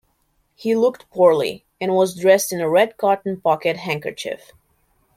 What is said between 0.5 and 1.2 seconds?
He looked